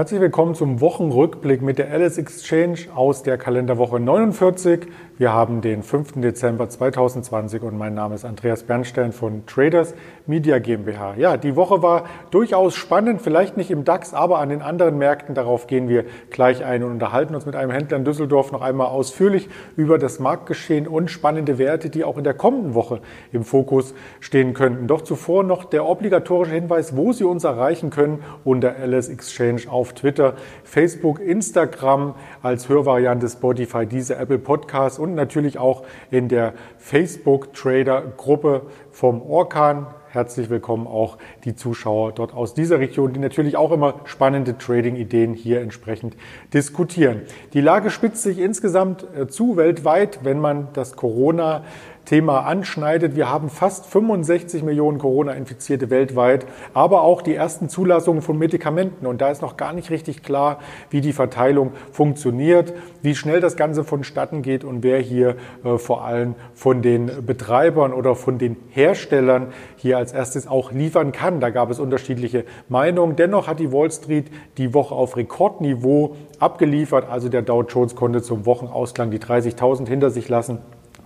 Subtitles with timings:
[0.00, 4.86] Herzlich willkommen zum Wochenrückblick mit der Alice Exchange aus der Kalenderwoche 49.
[5.18, 6.22] Wir haben den 5.
[6.22, 9.92] Dezember 2020 und mein Name ist Andreas Bernstein von Traders
[10.26, 11.16] Media GmbH.
[11.18, 15.34] Ja, die Woche war durchaus spannend, vielleicht nicht im DAX, aber an den anderen Märkten.
[15.34, 18.86] Darauf gehen wir gleich ein und unterhalten uns mit einem Händler in Düsseldorf noch einmal
[18.86, 23.92] ausführlich über das Marktgeschehen und spannende Werte, die auch in der kommenden Woche im Fokus
[24.20, 24.86] stehen könnten.
[24.86, 29.89] Doch zuvor noch der obligatorische Hinweis, wo Sie uns erreichen können unter Alice Exchange auf
[29.92, 37.52] Twitter, Facebook, Instagram als Hörvariante Spotify, diese Apple Podcasts und natürlich auch in der Facebook
[37.54, 39.86] Trader Gruppe vom Orkan.
[40.12, 45.34] Herzlich willkommen auch die Zuschauer dort aus dieser Region, die natürlich auch immer spannende Trading-Ideen
[45.34, 46.16] hier entsprechend
[46.52, 47.22] diskutieren.
[47.52, 51.62] Die Lage spitzt sich insgesamt äh, zu weltweit, wenn man das Corona
[52.04, 53.14] Thema anschneidet.
[53.14, 59.06] Wir haben fast 65 Millionen Corona-Infizierte weltweit, aber auch die ersten Zulassungen von Medikamenten.
[59.06, 60.58] Und da ist noch gar nicht richtig klar,
[60.90, 66.04] wie die Verteilung funktioniert, wie schnell das Ganze vonstatten geht und wer hier äh, vor
[66.04, 71.40] allem von den Betreibern oder von den Herstellern hier als erstes auch liefern kann.
[71.40, 73.16] Da gab es unterschiedliche Meinungen.
[73.16, 74.26] Dennoch hat die Wall Street
[74.58, 77.08] die Woche auf Rekordniveau abgeliefert.
[77.08, 80.58] Also der Dow Jones konnte zum Wochenausklang die 30.000 hinter sich lassen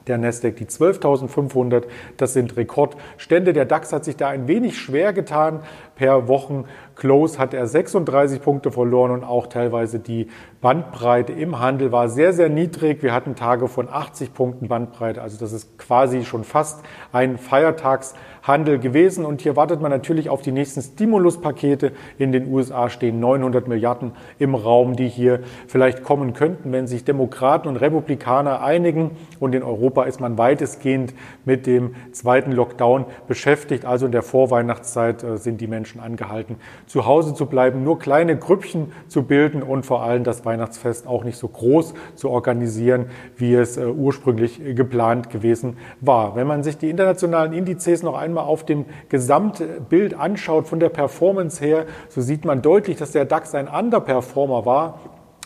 [0.06, 1.84] der Nasdaq die 12.500.
[2.16, 3.52] Das sind Rekordstände.
[3.52, 5.60] Der DAX hat sich da ein wenig schwer getan.
[5.96, 10.28] Per Wochen-Close hat er 36 Punkte verloren und auch teilweise die
[10.60, 13.02] Bandbreite im Handel war sehr, sehr niedrig.
[13.02, 15.22] Wir hatten Tage von 80 Punkten Bandbreite.
[15.22, 18.14] Also das ist quasi schon fast ein Feiertags
[18.44, 19.24] Handel gewesen.
[19.24, 21.92] Und hier wartet man natürlich auf die nächsten Stimuluspakete.
[22.18, 27.04] In den USA stehen 900 Milliarden im Raum, die hier vielleicht kommen könnten, wenn sich
[27.04, 29.12] Demokraten und Republikaner einigen.
[29.40, 31.14] Und in Europa ist man weitestgehend
[31.46, 33.86] mit dem zweiten Lockdown beschäftigt.
[33.86, 38.36] Also in der Vorweihnachtszeit äh, sind die Menschen angehalten, zu Hause zu bleiben, nur kleine
[38.36, 43.54] Grüppchen zu bilden und vor allem das Weihnachtsfest auch nicht so groß zu organisieren, wie
[43.54, 46.36] es äh, ursprünglich geplant gewesen war.
[46.36, 50.88] Wenn man sich die internationalen Indizes noch einmal einmal auf dem Gesamtbild anschaut, von der
[50.88, 55.00] Performance her, so sieht man deutlich, dass der DAX ein Underperformer war.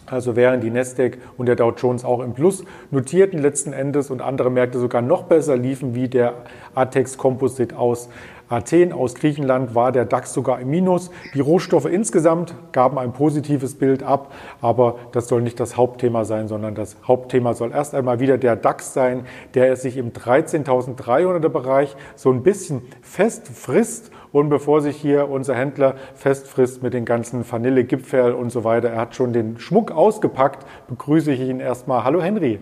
[0.06, 4.22] Also während die Nasdaq und der Dow Jones auch im Plus notierten letzten Endes und
[4.22, 6.32] andere Märkte sogar noch besser liefen, wie der
[6.75, 8.09] ATEX Composite aus
[8.48, 11.10] Athen aus Griechenland war der DAX sogar im Minus.
[11.34, 16.48] Die Rohstoffe insgesamt gaben ein positives Bild ab, aber das soll nicht das Hauptthema sein,
[16.48, 21.94] sondern das Hauptthema soll erst einmal wieder der DAX sein, der sich im 13.300er Bereich
[22.16, 27.50] so ein bisschen fest frisst und bevor sich hier unser Händler festfrisst mit den ganzen
[27.50, 32.04] Vanillegipfel und so weiter, er hat schon den Schmuck ausgepackt, begrüße ich ihn erstmal.
[32.04, 32.59] Hallo Henry.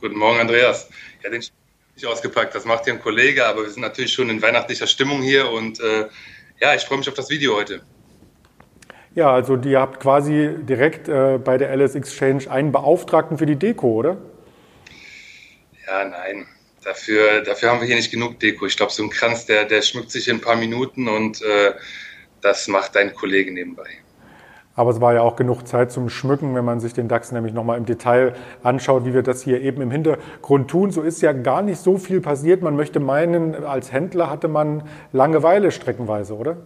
[0.00, 0.88] Guten Morgen, Andreas.
[1.22, 1.42] Ja, den
[1.96, 5.22] nicht ausgepackt, das macht hier ein Kollege, aber wir sind natürlich schon in weihnachtlicher Stimmung
[5.22, 6.06] hier und äh,
[6.60, 7.82] ja, ich freue mich auf das Video heute.
[9.14, 13.56] Ja, also ihr habt quasi direkt äh, bei der LS Exchange einen Beauftragten für die
[13.56, 14.18] Deko, oder?
[15.86, 16.46] Ja, nein.
[16.84, 18.66] Dafür, dafür haben wir hier nicht genug Deko.
[18.66, 21.72] Ich glaube, so ein Kranz, der, der schmückt sich in ein paar Minuten und äh,
[22.42, 23.88] das macht dein Kollege nebenbei.
[24.76, 27.54] Aber es war ja auch genug Zeit zum Schmücken, wenn man sich den DAX nämlich
[27.54, 30.90] nochmal im Detail anschaut, wie wir das hier eben im Hintergrund tun.
[30.90, 32.62] So ist ja gar nicht so viel passiert.
[32.62, 34.82] Man möchte meinen, als Händler hatte man
[35.12, 36.58] Langeweile streckenweise, oder?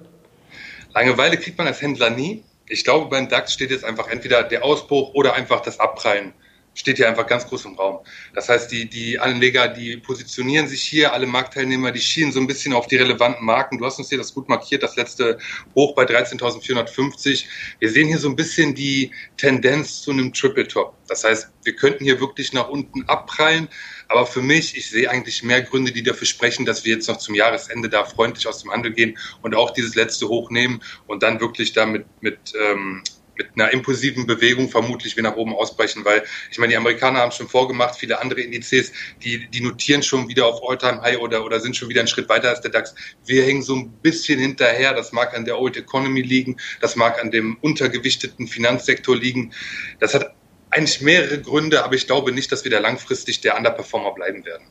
[0.92, 2.42] Langeweile kriegt man als Händler nie.
[2.68, 6.32] Ich glaube, beim DAX steht jetzt einfach entweder der Ausbruch oder einfach das Abprallen
[6.80, 7.98] steht hier einfach ganz groß im Raum.
[8.34, 12.46] Das heißt, die, die Anleger, die positionieren sich hier, alle Marktteilnehmer, die schienen so ein
[12.46, 13.78] bisschen auf die relevanten Marken.
[13.78, 15.38] Du hast uns hier das gut markiert, das letzte
[15.74, 17.44] Hoch bei 13.450.
[17.78, 20.96] Wir sehen hier so ein bisschen die Tendenz zu einem Triple Top.
[21.06, 23.68] Das heißt, wir könnten hier wirklich nach unten abprallen.
[24.08, 27.18] Aber für mich, ich sehe eigentlich mehr Gründe, die dafür sprechen, dass wir jetzt noch
[27.18, 31.22] zum Jahresende da freundlich aus dem Handel gehen und auch dieses letzte Hoch nehmen und
[31.22, 33.02] dann wirklich damit mit ähm,
[33.40, 37.32] mit einer impulsiven Bewegung vermutlich wir nach oben ausbrechen, weil ich meine, die Amerikaner haben
[37.32, 38.92] schon vorgemacht, viele andere Indizes,
[39.22, 42.28] die, die notieren schon wieder auf Alltime high oder, oder sind schon wieder einen Schritt
[42.28, 42.94] weiter als der DAX.
[43.24, 44.92] Wir hängen so ein bisschen hinterher.
[44.94, 49.52] Das mag an der Old Economy liegen, das mag an dem untergewichteten Finanzsektor liegen.
[50.00, 50.34] Das hat
[50.70, 54.66] eigentlich mehrere Gründe, aber ich glaube nicht, dass wir da langfristig der Underperformer bleiben werden.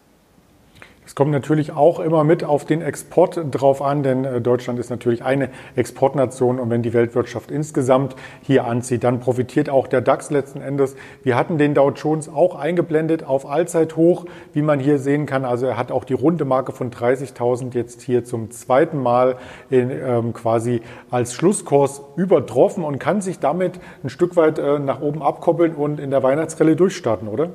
[1.09, 4.91] Es kommt natürlich auch immer mit auf den Export drauf an, denn äh, Deutschland ist
[4.91, 10.29] natürlich eine Exportnation und wenn die Weltwirtschaft insgesamt hier anzieht, dann profitiert auch der DAX
[10.29, 10.95] letzten Endes.
[11.23, 15.45] Wir hatten den Dow Jones auch eingeblendet auf Allzeithoch, wie man hier sehen kann.
[15.45, 19.37] Also er hat auch die runde Marke von 30.000 jetzt hier zum zweiten Mal
[19.71, 25.01] in, ähm, quasi als Schlusskurs übertroffen und kann sich damit ein Stück weit äh, nach
[25.01, 27.49] oben abkoppeln und in der Weihnachtsrallye durchstarten, oder?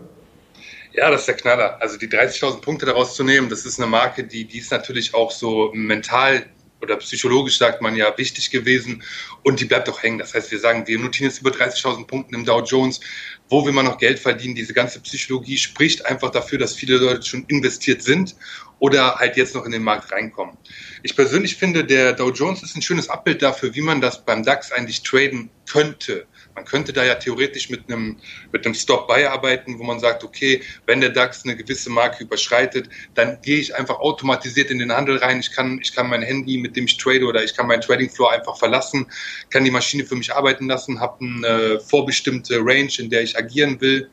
[0.96, 1.82] Ja, das ist der Knaller.
[1.82, 5.12] Also die 30.000 Punkte daraus zu nehmen, das ist eine Marke, die, die ist natürlich
[5.12, 6.46] auch so mental
[6.80, 9.02] oder psychologisch sagt man ja wichtig gewesen
[9.42, 10.18] und die bleibt auch hängen.
[10.18, 13.00] Das heißt, wir sagen, wir notieren jetzt über 30.000 Punkten im Dow Jones.
[13.48, 14.54] Wo will man noch Geld verdienen?
[14.54, 18.36] Diese ganze Psychologie spricht einfach dafür, dass viele Leute schon investiert sind
[18.78, 20.56] oder halt jetzt noch in den Markt reinkommen.
[21.02, 24.44] Ich persönlich finde, der Dow Jones ist ein schönes Abbild dafür, wie man das beim
[24.44, 26.26] DAX eigentlich traden könnte.
[26.54, 28.20] Man könnte da ja theoretisch mit einem,
[28.52, 32.88] mit einem Stop-Buy arbeiten, wo man sagt, okay, wenn der DAX eine gewisse Marke überschreitet,
[33.14, 35.40] dann gehe ich einfach automatisiert in den Handel rein.
[35.40, 38.08] Ich kann, ich kann mein Handy, mit dem ich trade oder ich kann meinen Trading
[38.08, 39.06] Floor einfach verlassen,
[39.50, 43.80] kann die Maschine für mich arbeiten lassen, habe eine vorbestimmte Range, in der ich agieren
[43.80, 44.08] will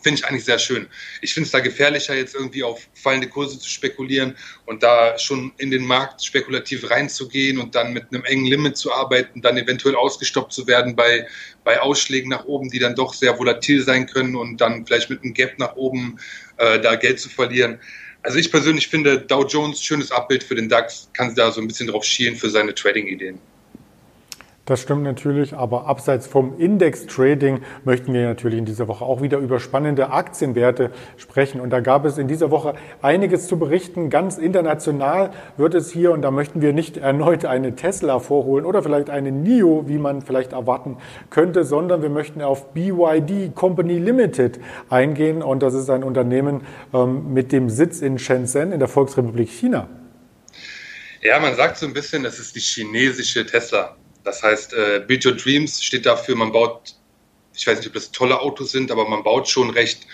[0.00, 0.86] finde ich eigentlich sehr schön.
[1.20, 4.36] Ich finde es da gefährlicher, jetzt irgendwie auf fallende Kurse zu spekulieren
[4.66, 8.92] und da schon in den Markt spekulativ reinzugehen und dann mit einem engen Limit zu
[8.92, 11.26] arbeiten, dann eventuell ausgestoppt zu werden bei,
[11.64, 15.22] bei Ausschlägen nach oben, die dann doch sehr volatil sein können und dann vielleicht mit
[15.22, 16.18] einem Gap nach oben
[16.56, 17.78] äh, da Geld zu verlieren.
[18.22, 21.68] Also ich persönlich finde Dow Jones schönes Abbild für den DAX, kann da so ein
[21.68, 23.38] bisschen drauf schielen für seine Trading-Ideen.
[24.68, 29.38] Das stimmt natürlich, aber abseits vom Index-Trading möchten wir natürlich in dieser Woche auch wieder
[29.38, 31.62] über spannende Aktienwerte sprechen.
[31.62, 34.10] Und da gab es in dieser Woche einiges zu berichten.
[34.10, 38.82] Ganz international wird es hier, und da möchten wir nicht erneut eine Tesla vorholen oder
[38.82, 40.98] vielleicht eine NIO, wie man vielleicht erwarten
[41.30, 44.60] könnte, sondern wir möchten auf BYD Company Limited
[44.90, 45.42] eingehen.
[45.42, 46.60] Und das ist ein Unternehmen
[46.92, 49.88] ähm, mit dem Sitz in Shenzhen in der Volksrepublik China.
[51.22, 53.96] Ja, man sagt so ein bisschen, das ist die chinesische Tesla.
[54.24, 56.94] Das heißt, äh, Build Your Dreams steht dafür, man baut,
[57.54, 60.06] ich weiß nicht, ob das tolle Autos sind, aber man baut schon recht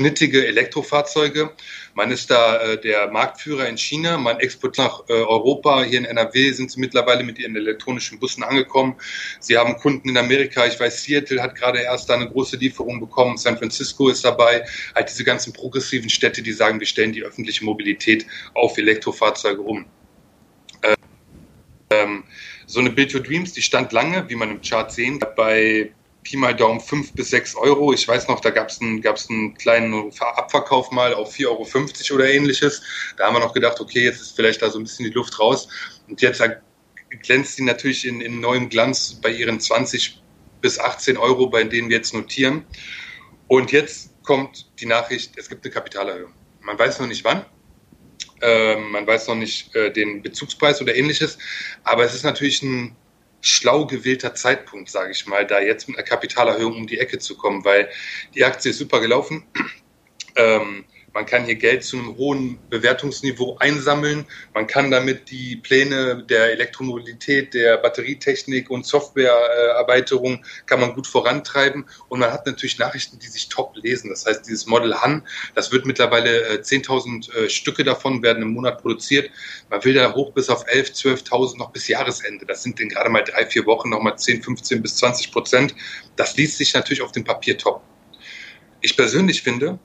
[0.00, 1.50] schnittige Elektrofahrzeuge.
[1.92, 5.82] Man ist da äh, der Marktführer in China, man exportiert nach äh, Europa.
[5.82, 8.96] Hier in NRW sind sie mittlerweile mit ihren elektronischen Bussen angekommen.
[9.40, 10.64] Sie haben Kunden in Amerika.
[10.66, 13.36] Ich weiß, Seattle hat gerade erst eine große Lieferung bekommen.
[13.36, 14.64] San Francisco ist dabei.
[14.94, 18.24] Halt diese ganzen progressiven Städte, die sagen, wir stellen die öffentliche Mobilität
[18.54, 19.84] auf Elektrofahrzeuge um.
[21.90, 22.24] Ähm,
[22.66, 25.92] so eine Build Your Dreams, die stand lange, wie man im Chart sehen bei
[26.22, 27.92] Pi mal Daumen 5 bis 6 Euro.
[27.92, 32.14] Ich weiß noch, da gab es einen, gab's einen kleinen Abverkauf mal auf 4,50 Euro
[32.14, 32.82] oder ähnliches.
[33.16, 35.38] Da haben wir noch gedacht, okay, jetzt ist vielleicht da so ein bisschen die Luft
[35.40, 35.68] raus.
[36.08, 36.42] Und jetzt
[37.22, 40.22] glänzt sie natürlich in, in neuem Glanz bei ihren 20
[40.60, 42.64] bis 18 Euro, bei denen wir jetzt notieren.
[43.48, 46.32] Und jetzt kommt die Nachricht, es gibt eine Kapitalerhöhung.
[46.60, 47.44] Man weiß noch nicht wann,
[48.40, 51.38] ähm, man weiß noch nicht äh, den Bezugspreis oder ähnliches.
[51.84, 52.96] Aber es ist natürlich ein
[53.40, 57.36] schlau gewählter Zeitpunkt, sage ich mal, da jetzt mit einer Kapitalerhöhung um die Ecke zu
[57.36, 57.88] kommen, weil
[58.34, 59.44] die Aktie ist super gelaufen.
[60.36, 64.26] Ähm, man kann hier Geld zu einem hohen Bewertungsniveau einsammeln.
[64.54, 71.86] Man kann damit die Pläne der Elektromobilität, der Batterietechnik und Softwareerweiterung kann man gut vorantreiben.
[72.08, 74.10] Und man hat natürlich Nachrichten, die sich top lesen.
[74.10, 78.52] Das heißt, dieses Model Han, das wird mittlerweile 10.000 äh, äh, Stücke davon werden im
[78.52, 79.30] Monat produziert.
[79.68, 82.46] Man will da hoch bis auf 11.000, 12.000 noch bis Jahresende.
[82.46, 85.74] Das sind in gerade mal drei, vier Wochen nochmal 10, 15 bis 20 Prozent.
[86.16, 87.82] Das liest sich natürlich auf dem Papier top.
[88.80, 89.78] Ich persönlich finde,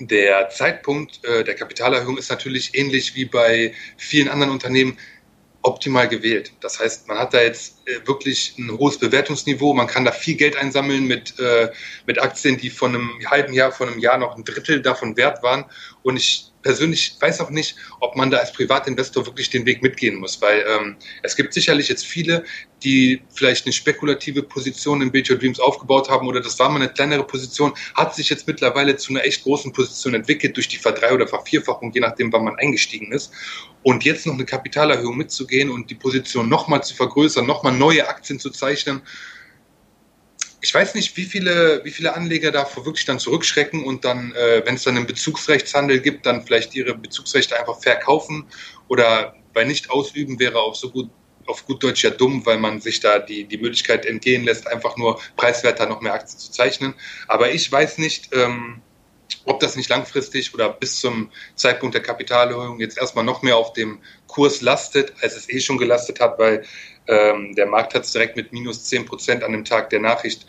[0.00, 4.98] der Zeitpunkt äh, der Kapitalerhöhung ist natürlich ähnlich wie bei vielen anderen Unternehmen
[5.64, 6.52] optimal gewählt.
[6.60, 10.36] Das heißt, man hat da jetzt äh, wirklich ein hohes Bewertungsniveau, man kann da viel
[10.36, 11.70] Geld einsammeln mit, äh,
[12.06, 15.42] mit Aktien, die von einem halben Jahr, von einem Jahr noch ein Drittel davon wert
[15.42, 15.64] waren.
[16.02, 20.16] Und ich persönlich weiß auch nicht, ob man da als Privatinvestor wirklich den Weg mitgehen
[20.16, 22.44] muss, weil ähm, es gibt sicherlich jetzt viele,
[22.82, 26.76] die vielleicht eine spekulative Position in Build Your Dreams aufgebaut haben oder das war mal
[26.76, 30.76] eine kleinere Position, hat sich jetzt mittlerweile zu einer echt großen Position entwickelt durch die
[30.76, 33.32] Verdrei- oder Vervierfachung, je nachdem, wann man eingestiegen ist.
[33.84, 38.40] Und jetzt noch eine Kapitalerhöhung mitzugehen und die Position nochmal zu vergrößern, nochmal neue Aktien
[38.40, 39.02] zu zeichnen,
[40.64, 44.62] ich weiß nicht, wie viele, wie viele Anleger davor wirklich dann zurückschrecken und dann, äh,
[44.64, 48.46] wenn es dann einen Bezugsrechtshandel gibt, dann vielleicht ihre Bezugsrechte einfach verkaufen
[48.88, 51.10] oder bei nicht ausüben wäre auch so gut
[51.46, 54.96] auf gut Deutsch ja dumm, weil man sich da die, die Möglichkeit entgehen lässt, einfach
[54.96, 56.94] nur preiswerter noch mehr Aktien zu zeichnen.
[57.28, 58.80] Aber ich weiß nicht, ähm,
[59.44, 63.72] ob das nicht langfristig oder bis zum Zeitpunkt der Kapitalerhöhung jetzt erstmal noch mehr auf
[63.72, 66.64] dem Kurs lastet, als es eh schon gelastet hat, weil
[67.06, 70.46] ähm, der Markt hat es direkt mit minus 10 Prozent an dem Tag der Nachricht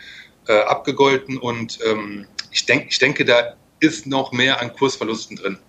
[0.48, 5.60] äh, abgegolten und ähm, ich, denk, ich denke, da ist noch mehr an Kursverlusten drin.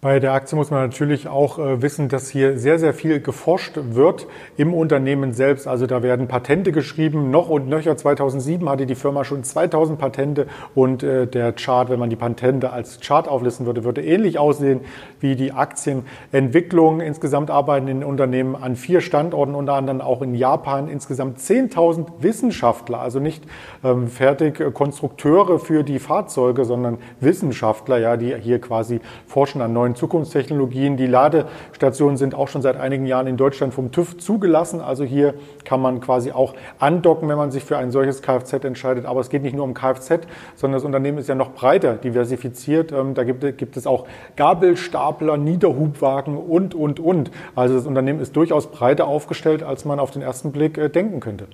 [0.00, 3.72] Bei der Aktie muss man natürlich auch äh, wissen, dass hier sehr, sehr viel geforscht
[3.74, 5.66] wird im Unternehmen selbst.
[5.66, 7.32] Also da werden Patente geschrieben.
[7.32, 11.98] Noch und nöcher 2007 hatte die Firma schon 2000 Patente und äh, der Chart, wenn
[11.98, 14.82] man die Patente als Chart auflisten würde, würde ähnlich aussehen
[15.18, 17.00] wie die Aktienentwicklung.
[17.00, 20.86] Insgesamt arbeiten in Unternehmen an vier Standorten, unter anderem auch in Japan.
[20.86, 23.42] Insgesamt 10.000 Wissenschaftler, also nicht
[23.82, 29.87] ähm, fertig Konstrukteure für die Fahrzeuge, sondern Wissenschaftler, ja, die hier quasi forschen an neuen
[29.88, 30.96] neuen Zukunftstechnologien.
[30.96, 34.80] Die Ladestationen sind auch schon seit einigen Jahren in Deutschland vom TÜV zugelassen.
[34.80, 39.06] Also hier kann man quasi auch andocken, wenn man sich für ein solches Kfz entscheidet.
[39.06, 40.26] Aber es geht nicht nur um Kfz,
[40.56, 42.92] sondern das Unternehmen ist ja noch breiter diversifiziert.
[42.92, 47.30] Ähm, da gibt, gibt es auch Gabelstapler, Niederhubwagen und, und, und.
[47.54, 51.20] Also das Unternehmen ist durchaus breiter aufgestellt, als man auf den ersten Blick äh, denken
[51.20, 51.46] könnte.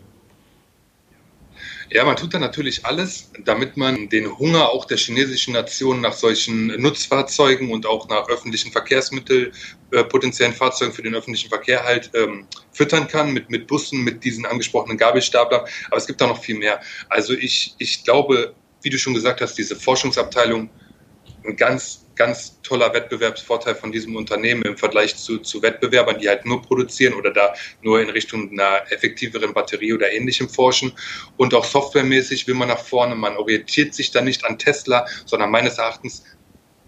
[1.94, 6.12] Ja, man tut da natürlich alles, damit man den Hunger auch der chinesischen Nation nach
[6.12, 9.52] solchen Nutzfahrzeugen und auch nach öffentlichen Verkehrsmitteln,
[9.92, 14.24] äh, potenziellen Fahrzeugen für den öffentlichen Verkehr halt ähm, füttern kann, mit, mit Bussen, mit
[14.24, 15.66] diesen angesprochenen Gabelstaplern.
[15.86, 16.80] Aber es gibt da noch viel mehr.
[17.10, 20.70] Also ich, ich glaube, wie du schon gesagt hast, diese Forschungsabteilung
[21.44, 26.46] ein ganz ganz toller Wettbewerbsvorteil von diesem Unternehmen im Vergleich zu, zu Wettbewerbern, die halt
[26.46, 30.92] nur produzieren oder da nur in Richtung einer effektiveren Batterie oder ähnlichem forschen.
[31.36, 33.14] Und auch softwaremäßig will man nach vorne.
[33.14, 36.24] Man orientiert sich da nicht an Tesla, sondern meines Erachtens,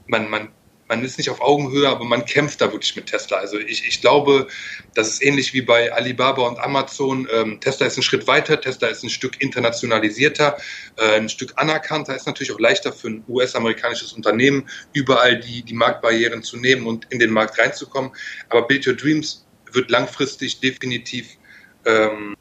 [0.06, 0.48] man, man
[0.88, 3.38] man ist nicht auf Augenhöhe, aber man kämpft da wirklich mit Tesla.
[3.38, 4.46] Also ich, ich glaube,
[4.94, 7.28] das ist ähnlich wie bei Alibaba und Amazon.
[7.32, 10.56] Ähm, Tesla ist ein Schritt weiter, Tesla ist ein Stück internationalisierter,
[10.96, 15.74] äh, ein Stück anerkannter, ist natürlich auch leichter für ein US-amerikanisches Unternehmen, überall die, die
[15.74, 18.12] Marktbarrieren zu nehmen und in den Markt reinzukommen.
[18.48, 21.36] Aber Build Your Dreams wird langfristig definitiv
[21.84, 22.36] ähm,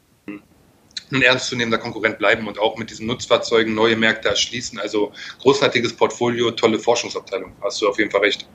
[1.12, 4.78] ein ernstzunehmender Konkurrent bleiben und auch mit diesen Nutzfahrzeugen neue Märkte erschließen.
[4.78, 7.52] Also großartiges Portfolio, tolle Forschungsabteilung.
[7.62, 8.48] Hast du auf jeden Fall recht.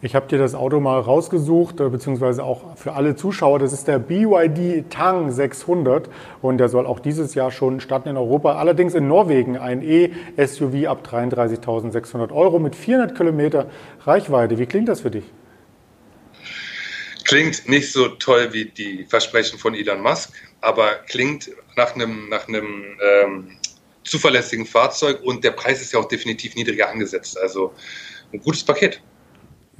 [0.00, 3.58] Ich habe dir das Auto mal rausgesucht, äh, beziehungsweise auch für alle Zuschauer.
[3.58, 6.08] Das ist der BYD Tang 600
[6.40, 8.54] und der soll auch dieses Jahr schon starten in Europa.
[8.54, 13.68] Allerdings in Norwegen ein E-SUV ab 33.600 Euro mit 400 Kilometer
[14.04, 14.58] Reichweite.
[14.58, 15.24] Wie klingt das für dich?
[17.24, 22.46] Klingt nicht so toll wie die Versprechen von Elon Musk, aber klingt nach einem, nach
[22.46, 23.56] einem ähm,
[24.04, 27.38] zuverlässigen Fahrzeug und der Preis ist ja auch definitiv niedriger angesetzt.
[27.38, 27.72] Also
[28.32, 29.00] ein gutes Paket.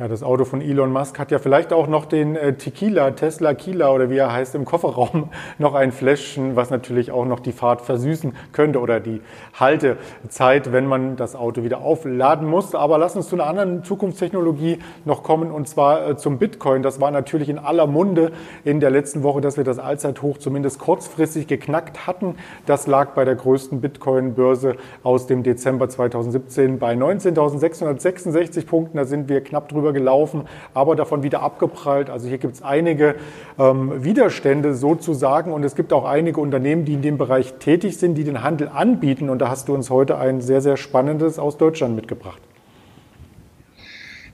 [0.01, 3.53] Ja, das Auto von Elon Musk hat ja vielleicht auch noch den äh, Tequila, Tesla
[3.55, 7.51] Kila oder wie er heißt, im Kofferraum noch ein Fläschchen, was natürlich auch noch die
[7.51, 9.21] Fahrt versüßen könnte oder die
[9.59, 12.77] Haltezeit, wenn man das Auto wieder aufladen muss.
[12.77, 16.85] Aber lass uns zu einer anderen Zukunftstechnologie noch kommen und zwar äh, zum Bitcoin.
[16.85, 18.31] Das war natürlich in aller Munde
[18.63, 22.37] in der letzten Woche, dass wir das Allzeithoch zumindest kurzfristig geknackt hatten.
[22.67, 28.97] Das lag bei der größten Bitcoin-Börse aus dem Dezember 2017 bei 19.666 Punkten.
[28.97, 30.43] Da sind wir knapp drüber drüber gelaufen,
[30.75, 32.11] aber davon wieder abgeprallt.
[32.11, 33.17] Also hier gibt es einige
[33.59, 38.15] ähm, Widerstände sozusagen und es gibt auch einige Unternehmen, die in dem Bereich tätig sind,
[38.15, 39.31] die den Handel anbieten.
[39.31, 42.41] Und da hast du uns heute ein sehr, sehr spannendes aus Deutschland mitgebracht.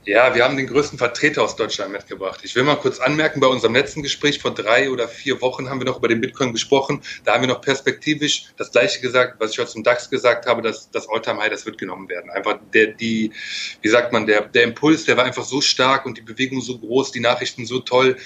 [0.07, 2.39] Ja, wir haben den größten Vertreter aus Deutschland mitgebracht.
[2.43, 5.79] Ich will mal kurz anmerken, bei unserem letzten Gespräch vor drei oder vier Wochen haben
[5.79, 7.01] wir noch über den Bitcoin gesprochen.
[7.23, 10.61] Da haben wir noch perspektivisch das Gleiche gesagt, was ich heute zum DAX gesagt habe,
[10.61, 12.29] dass das Alltime High, das wird genommen werden.
[12.29, 13.33] Einfach der, die,
[13.81, 16.77] wie sagt man, der, der Impuls, der war einfach so stark und die Bewegung so
[16.77, 18.17] groß, die Nachrichten so toll,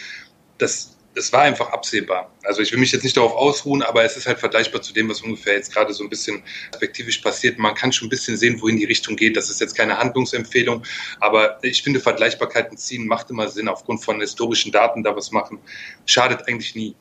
[0.58, 2.34] dass es war einfach absehbar.
[2.44, 5.10] Also ich will mich jetzt nicht darauf ausruhen, aber es ist halt vergleichbar zu dem,
[5.10, 7.60] was ungefähr jetzt gerade so ein bisschen perspektivisch passiert.
[7.60, 9.36] Man kann schon ein bisschen sehen, wohin die Richtung geht.
[9.36, 10.84] Das ist jetzt keine Handlungsempfehlung,
[11.20, 15.60] aber ich finde, Vergleichbarkeiten ziehen macht immer Sinn, aufgrund von historischen Daten da was machen.
[16.06, 16.96] Schadet eigentlich nie.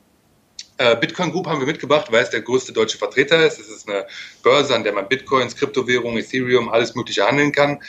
[0.77, 3.59] Äh, Bitcoin Group haben wir mitgebracht, weil es der größte deutsche Vertreter ist.
[3.59, 4.05] Es ist eine
[4.43, 7.79] Börse, an der man Bitcoins, Kryptowährungen, Ethereum, alles Mögliche handeln kann.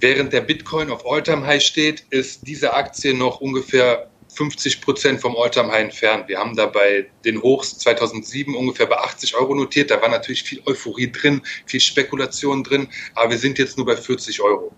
[0.00, 5.36] Während der Bitcoin auf All-Time High steht, ist diese Aktie noch ungefähr 50 Prozent vom
[5.36, 6.28] Alltime High entfernt.
[6.28, 9.90] Wir haben da bei den Hochs 2007 ungefähr bei 80 Euro notiert.
[9.90, 13.96] Da war natürlich viel Euphorie drin, viel Spekulation drin, aber wir sind jetzt nur bei
[13.96, 14.72] 40 Euro.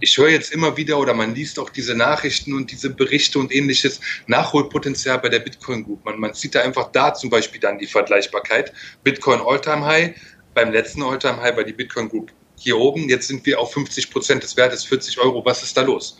[0.00, 3.52] Ich höre jetzt immer wieder oder man liest auch diese Nachrichten und diese Berichte und
[3.52, 6.04] ähnliches Nachholpotenzial bei der Bitcoin Group.
[6.04, 8.72] Man, man sieht da einfach da zum Beispiel dann die Vergleichbarkeit.
[9.04, 10.14] Bitcoin Alltime High,
[10.54, 13.08] beim letzten Alltime High war die Bitcoin Group hier oben.
[13.08, 15.44] Jetzt sind wir auf 50 Prozent des Wertes, 40 Euro.
[15.44, 16.18] Was ist da los?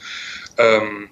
[0.57, 1.11] Ähm,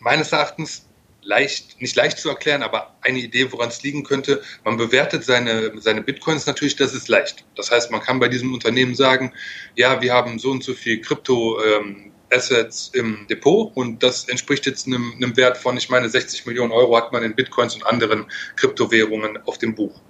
[0.00, 0.86] meines Erachtens
[1.22, 4.42] leicht, nicht leicht zu erklären, aber eine Idee, woran es liegen könnte.
[4.64, 7.44] Man bewertet seine, seine Bitcoins natürlich, das ist leicht.
[7.56, 9.32] Das heißt, man kann bei diesem Unternehmen sagen,
[9.76, 14.66] ja, wir haben so und so viel Krypto, ähm, Assets im Depot und das entspricht
[14.66, 17.84] jetzt einem, einem Wert von, ich meine, 60 Millionen Euro hat man in Bitcoins und
[17.84, 20.00] anderen Kryptowährungen auf dem Buch.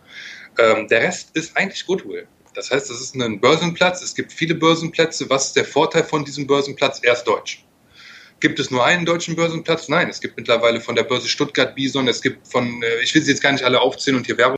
[0.58, 2.26] Ähm, der Rest ist eigentlich Goodwill.
[2.54, 4.02] Das heißt, das ist ein Börsenplatz.
[4.02, 5.30] Es gibt viele Börsenplätze.
[5.30, 7.00] Was ist der Vorteil von diesem Börsenplatz?
[7.02, 7.64] Er ist deutsch.
[8.40, 9.88] Gibt es nur einen deutschen Börsenplatz?
[9.88, 13.22] Nein, es gibt mittlerweile von der Börse Stuttgart Bison, es gibt von, äh, ich will
[13.22, 14.56] sie jetzt gar nicht alle aufzählen und hier Werbung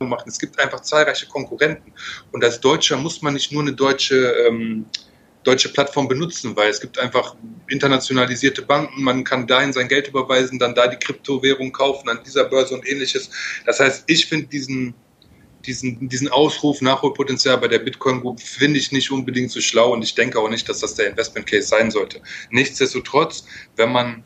[0.00, 0.28] machen.
[0.28, 1.92] Es gibt einfach zahlreiche Konkurrenten.
[2.32, 4.86] Und als Deutscher muss man nicht nur eine deutsche, ähm,
[5.44, 7.34] deutsche Plattform benutzen, weil es gibt einfach
[7.68, 12.44] internationalisierte Banken, man kann dahin sein Geld überweisen, dann da die Kryptowährung kaufen an dieser
[12.44, 13.30] Börse und ähnliches.
[13.64, 14.94] Das heißt, ich finde diesen,
[15.66, 20.02] diesen, diesen Ausruf Nachholpotenzial bei der Bitcoin Group finde ich nicht unbedingt so schlau und
[20.02, 22.20] ich denke auch nicht, dass das der Investment Case sein sollte.
[22.50, 23.44] Nichtsdestotrotz,
[23.76, 24.24] wenn man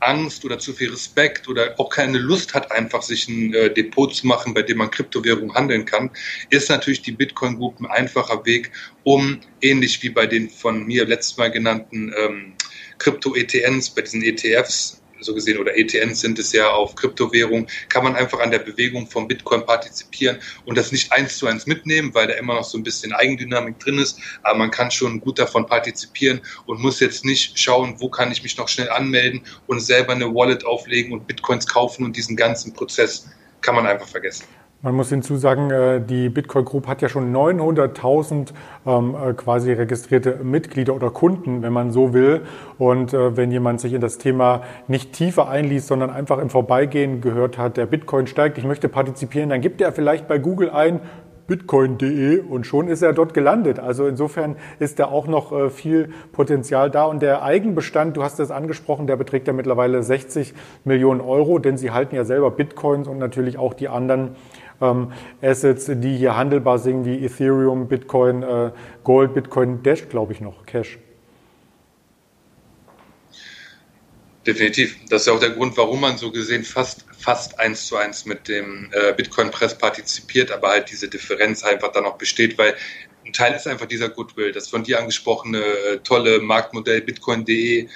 [0.00, 4.14] Angst oder zu viel Respekt oder auch keine Lust hat, einfach sich ein äh, Depot
[4.14, 6.10] zu machen, bei dem man Kryptowährung handeln kann,
[6.50, 8.70] ist natürlich die Bitcoin Group ein einfacher Weg,
[9.04, 12.54] um ähnlich wie bei den von mir letztes Mal genannten ähm,
[12.98, 18.16] Krypto-ETNs, bei diesen ETFs, so gesehen, oder ETNs sind es ja auf Kryptowährung, kann man
[18.16, 22.26] einfach an der Bewegung von Bitcoin partizipieren und das nicht eins zu eins mitnehmen, weil
[22.26, 24.20] da immer noch so ein bisschen Eigendynamik drin ist.
[24.42, 28.42] Aber man kann schon gut davon partizipieren und muss jetzt nicht schauen, wo kann ich
[28.42, 32.72] mich noch schnell anmelden und selber eine Wallet auflegen und Bitcoins kaufen und diesen ganzen
[32.72, 33.28] Prozess
[33.60, 34.44] kann man einfach vergessen.
[34.86, 38.52] Man muss hinzusagen, äh, die Bitcoin Group hat ja schon 900.000
[38.86, 42.42] ähm, äh, quasi registrierte Mitglieder oder Kunden, wenn man so will.
[42.78, 47.20] Und äh, wenn jemand sich in das Thema nicht tiefer einliest, sondern einfach im Vorbeigehen
[47.20, 51.00] gehört hat, der Bitcoin steigt, ich möchte partizipieren, dann gibt er vielleicht bei Google ein,
[51.48, 53.78] bitcoin.de und schon ist er dort gelandet.
[53.78, 57.04] Also insofern ist da auch noch viel Potenzial da.
[57.04, 61.76] Und der Eigenbestand, du hast es angesprochen, der beträgt ja mittlerweile 60 Millionen Euro, denn
[61.76, 64.34] sie halten ja selber Bitcoins und natürlich auch die anderen
[65.42, 68.70] Assets, die hier handelbar sind, wie Ethereum, Bitcoin, äh,
[69.04, 70.98] Gold, Bitcoin Dash, glaube ich noch, Cash.
[74.46, 74.96] Definitiv.
[75.08, 78.26] Das ist ja auch der Grund, warum man so gesehen fast, fast eins zu eins
[78.26, 82.76] mit dem äh, Bitcoin-Press partizipiert, aber halt diese Differenz einfach dann noch besteht, weil
[83.26, 87.88] ein Teil ist einfach dieser Goodwill, das von dir angesprochene äh, tolle Marktmodell Bitcoin.de,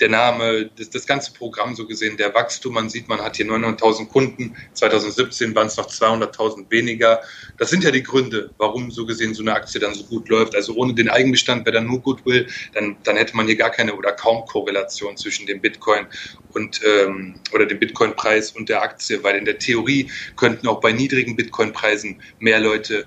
[0.00, 3.46] der Name, das, das ganze Programm so gesehen, der Wachstum, man sieht, man hat hier
[3.46, 7.20] 900.000 Kunden, 2017 waren es noch 200.000 weniger.
[7.58, 10.56] Das sind ja die Gründe, warum so gesehen so eine Aktie dann so gut läuft.
[10.56, 13.94] Also ohne den Eigenbestand wäre dann nur Goodwill, dann, dann hätte man hier gar keine
[13.94, 16.06] oder kaum Korrelation zwischen dem Bitcoin
[16.54, 20.92] und ähm, oder dem Bitcoin-Preis und der Aktie, weil in der Theorie könnten auch bei
[20.92, 23.06] niedrigen Bitcoin-Preisen mehr Leute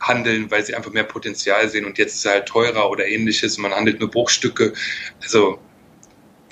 [0.00, 3.58] handeln, weil sie einfach mehr Potenzial sehen und jetzt ist es halt teurer oder ähnliches.
[3.58, 4.72] Man handelt nur Bruchstücke.
[5.20, 5.60] Also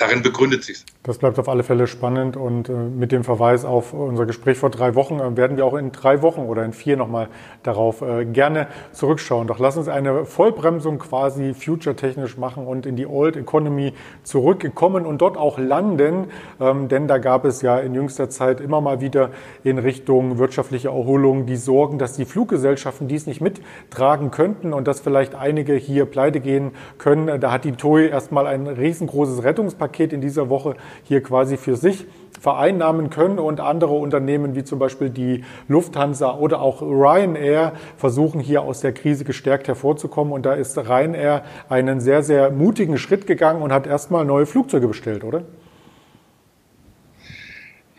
[0.01, 3.95] darin begründet sich Das bleibt auf alle Fälle spannend und äh, mit dem Verweis auf
[3.95, 6.97] unser Gespräch vor drei Wochen äh, werden wir auch in drei Wochen oder in vier
[6.97, 7.29] nochmal
[7.63, 9.47] darauf äh, gerne zurückschauen.
[9.47, 15.23] Doch lass uns eine Vollbremsung quasi future-technisch machen und in die Old Economy zurückkommen und
[15.23, 16.27] dort auch landen,
[16.61, 19.31] ähm, denn da gab es ja in jüngster Zeit immer mal wieder
[19.65, 25.01] in Richtung wirtschaftliche Erholung die Sorgen, dass die Fluggesellschaften dies nicht mittragen könnten und dass
[25.01, 27.41] vielleicht einige hier pleite gehen können.
[27.41, 31.77] Da hat die TOI erstmal ein riesengroßes Rettungspaket Paket in dieser Woche hier quasi für
[31.77, 32.07] sich
[32.41, 38.63] vereinnahmen können und andere Unternehmen wie zum Beispiel die Lufthansa oder auch Ryanair versuchen hier
[38.63, 40.33] aus der Krise gestärkt hervorzukommen.
[40.33, 44.89] Und da ist Ryanair einen sehr, sehr mutigen Schritt gegangen und hat erstmal neue Flugzeuge
[44.89, 45.45] bestellt, oder?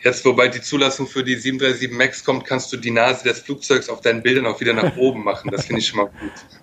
[0.04, 3.88] Jetzt, wobei die Zulassung für die 737 MAX kommt, kannst du die Nase des Flugzeugs
[3.88, 5.52] auf deinen Bildern auch wieder nach oben machen.
[5.52, 6.61] Das finde ich schon mal gut.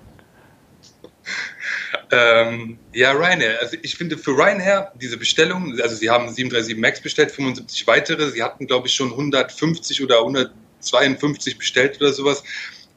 [2.10, 3.60] Ähm, ja, Ryanair.
[3.60, 8.30] Also ich finde für Ryanair diese Bestellung, also sie haben 737 MAX bestellt, 75 weitere.
[8.30, 12.42] Sie hatten, glaube ich, schon 150 oder 152 bestellt oder sowas.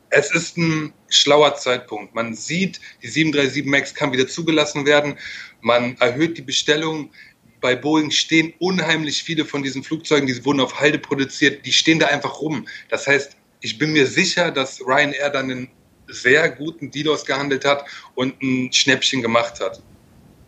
[0.10, 2.16] Es ist ein schlauer Zeitpunkt.
[2.16, 5.18] Man sieht, die 737 MAX kann wieder zugelassen werden.
[5.62, 7.12] Man erhöht die Bestellung.
[7.60, 12.00] Bei Boeing stehen unheimlich viele von diesen Flugzeugen, die wurden auf Halde produziert, die stehen
[12.00, 12.68] da einfach rum.
[12.90, 15.72] Das heißt, ich bin mir sicher, dass Ryanair dann einen
[16.12, 19.82] sehr guten Deal ausgehandelt hat und ein Schnäppchen gemacht hat.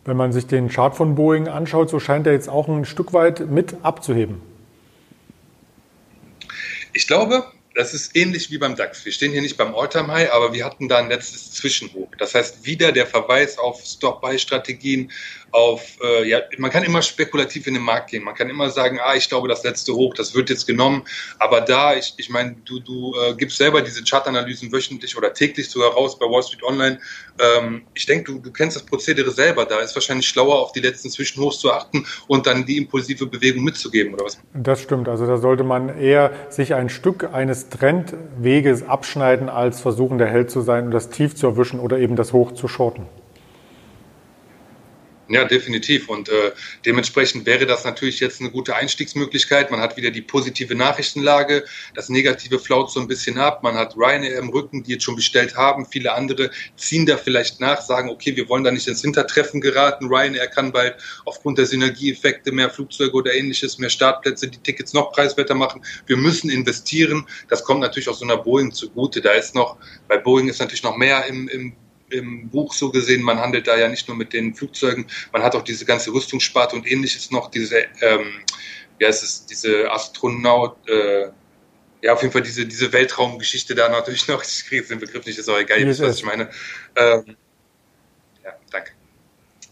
[0.04, 3.12] Wenn man sich den Chart von Boeing anschaut, so scheint er jetzt auch ein Stück
[3.12, 4.42] weit mit abzuheben.
[6.92, 9.04] Ich glaube, das ist ähnlich wie beim DAX.
[9.04, 12.08] Wir stehen hier nicht beim All-Time-High, aber wir hatten da ein letztes Zwischenhoch.
[12.18, 15.10] Das heißt, wieder der Verweis auf Stop-Buy-Strategien,
[15.54, 18.24] auf, äh, ja, man kann immer spekulativ in den Markt gehen.
[18.24, 21.04] Man kann immer sagen, ah, ich glaube, das letzte Hoch, das wird jetzt genommen.
[21.38, 25.70] Aber da, ich, ich meine, du, du äh, gibst selber diese Chartanalysen wöchentlich oder täglich
[25.70, 26.98] sogar raus bei Wall Street Online.
[27.38, 29.64] Ähm, ich denke, du, du kennst das Prozedere selber.
[29.64, 33.62] Da ist wahrscheinlich schlauer, auf die letzten Zwischenhochs zu achten und dann die impulsive Bewegung
[33.62, 34.40] mitzugeben, oder was?
[34.54, 35.08] Das stimmt.
[35.08, 40.50] Also da sollte man eher sich ein Stück eines Trendweges abschneiden, als versuchen, der Held
[40.50, 43.06] zu sein und das Tief zu erwischen oder eben das Hoch zu shorten.
[45.28, 46.10] Ja, definitiv.
[46.10, 46.52] Und äh,
[46.84, 49.70] dementsprechend wäre das natürlich jetzt eine gute Einstiegsmöglichkeit.
[49.70, 53.62] Man hat wieder die positive Nachrichtenlage, das Negative flaut so ein bisschen ab.
[53.62, 55.86] Man hat Ryanair im Rücken, die jetzt schon bestellt haben.
[55.86, 60.08] Viele andere ziehen da vielleicht nach, sagen, okay, wir wollen da nicht ins Hintertreffen geraten.
[60.08, 65.12] Ryanair kann bald aufgrund der Synergieeffekte mehr Flugzeuge oder ähnliches, mehr Startplätze, die Tickets noch
[65.12, 65.82] preiswerter machen.
[66.04, 67.26] Wir müssen investieren.
[67.48, 69.22] Das kommt natürlich auch so einer Boeing zugute.
[69.22, 71.72] Da ist noch, bei Boeing ist natürlich noch mehr im, im
[72.14, 75.54] im Buch so gesehen, man handelt da ja nicht nur mit den Flugzeugen, man hat
[75.54, 78.40] auch diese ganze Rüstungssparte und ähnliches noch, diese, ähm,
[78.98, 81.28] wie heißt es, diese Astronaut, äh,
[82.02, 84.42] ja, auf jeden Fall diese, diese Weltraumgeschichte da natürlich noch.
[84.42, 86.50] Ich kriege den Begriff nicht, ist auch egal, ihr wisst, was ich meine.
[86.96, 87.36] Ähm,
[88.44, 88.92] ja, danke.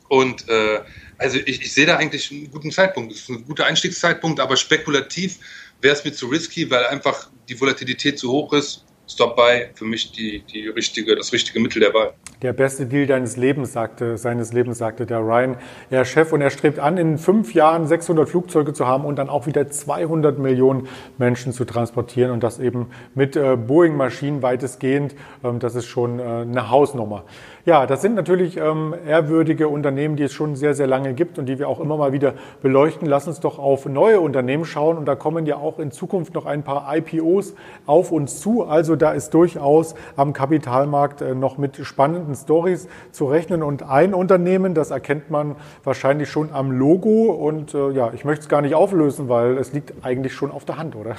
[0.09, 0.81] Und äh,
[1.19, 3.13] also ich, ich sehe da eigentlich einen guten Zeitpunkt.
[3.13, 5.39] Das ist ein guter Einstiegszeitpunkt, aber spekulativ
[5.81, 8.85] wäre es mir zu risky, weil einfach die Volatilität zu hoch ist.
[9.13, 12.15] Stop by für mich die, die richtige, das richtige Mittel der Wahl.
[12.41, 15.57] Der beste Deal deines Lebens, sagte, seines Lebens, sagte der Ryan.
[15.91, 19.29] Er Chef und er strebt an, in fünf Jahren 600 Flugzeuge zu haben und dann
[19.29, 25.15] auch wieder 200 Millionen Menschen zu transportieren und das eben mit äh, Boeing-Maschinen weitestgehend.
[25.45, 27.25] Ähm, das ist schon äh, eine Hausnummer.
[27.65, 31.47] Ja, das sind natürlich ähm, ehrwürdige Unternehmen, die es schon sehr, sehr lange gibt und
[31.47, 33.07] die wir auch immer mal wieder beleuchten.
[33.07, 36.45] Lass uns doch auf neue Unternehmen schauen und da kommen ja auch in Zukunft noch
[36.45, 37.55] ein paar IPOs
[37.87, 38.65] auf uns zu.
[38.65, 44.15] Also da ist durchaus am Kapitalmarkt äh, noch mit spannenden Stories zu rechnen und ein
[44.15, 48.63] Unternehmen, das erkennt man wahrscheinlich schon am Logo und äh, ja, ich möchte es gar
[48.63, 51.17] nicht auflösen, weil es liegt eigentlich schon auf der Hand, oder?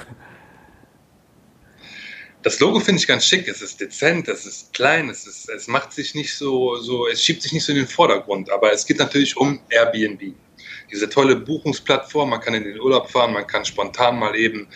[2.44, 3.48] das Logo finde ich ganz schick.
[3.48, 7.24] Es ist dezent, es ist klein, es, ist, es macht sich nicht so, so, es
[7.24, 8.50] schiebt sich nicht so in den Vordergrund.
[8.50, 10.34] Aber es geht natürlich um Airbnb.
[10.92, 14.68] Diese tolle Buchungsplattform, man kann in den Urlaub fahren, man kann spontan mal eben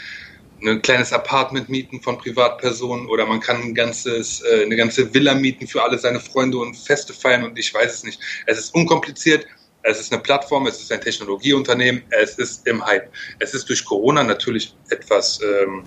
[0.63, 5.35] ein kleines Apartment mieten von Privatpersonen oder man kann ein ganzes, äh, eine ganze Villa
[5.35, 8.21] mieten für alle seine Freunde und Feste feiern und ich weiß es nicht.
[8.47, 9.47] Es ist unkompliziert,
[9.83, 13.11] es ist eine Plattform, es ist ein Technologieunternehmen, es ist im Hype.
[13.39, 15.85] Es ist durch Corona natürlich etwas ähm,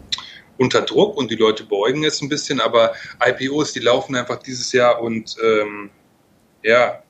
[0.58, 4.72] unter Druck und die Leute beäugen es ein bisschen, aber IPOs, die laufen einfach dieses
[4.72, 5.90] Jahr und ähm,
[6.64, 7.04] ja,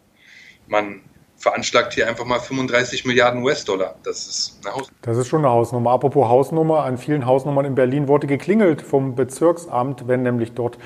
[0.68, 1.02] man
[1.42, 3.96] veranschlagt hier einfach mal 35 Milliarden US-Dollar.
[4.04, 4.98] Das ist eine Hausnummer.
[5.02, 5.92] Das ist schon eine Hausnummer.
[5.92, 10.78] Apropos Hausnummer, an vielen Hausnummern in Berlin wurde geklingelt vom Bezirksamt, wenn nämlich dort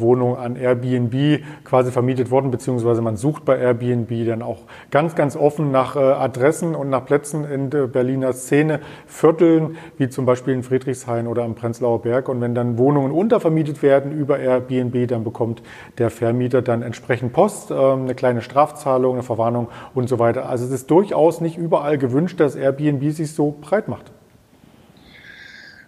[0.00, 5.36] Wohnungen an Airbnb quasi vermietet wurden, beziehungsweise man sucht bei Airbnb dann auch ganz, ganz
[5.36, 10.54] offen nach äh, Adressen und nach Plätzen in der Berliner Szene, Vierteln, wie zum Beispiel
[10.54, 12.28] in Friedrichshain oder am Prenzlauer Berg.
[12.28, 15.62] Und wenn dann Wohnungen untervermietet werden über Airbnb, dann bekommt
[15.98, 20.48] der Vermieter dann entsprechend Post, ähm, eine kleine Strafzahlung, eine Verwarnung und so weiter.
[20.48, 24.12] Also es ist durchaus nicht überall gewünscht, dass Airbnb sich so breit macht.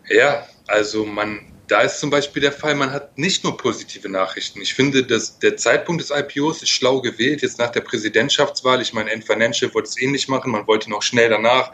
[0.09, 4.61] Ja, also man da ist zum Beispiel der Fall, man hat nicht nur positive Nachrichten.
[4.61, 8.81] Ich finde, dass der Zeitpunkt des IPOs ist schlau gewählt, jetzt nach der Präsidentschaftswahl.
[8.81, 10.51] Ich meine, N Financial wollte es ähnlich machen.
[10.51, 11.73] Man wollte noch schnell danach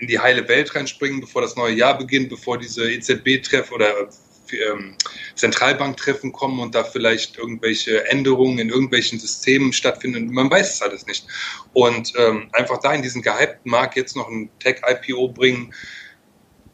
[0.00, 4.08] in die heile Welt reinspringen, bevor das neue Jahr beginnt, bevor diese EZB-Treff oder
[4.52, 4.94] ähm,
[5.34, 10.32] Zentralbanktreffen kommen und da vielleicht irgendwelche Änderungen in irgendwelchen Systemen stattfinden.
[10.32, 11.26] Man weiß es alles nicht.
[11.72, 15.74] Und ähm, einfach da in diesen gehypten Markt jetzt noch ein Tech-IPO bringen,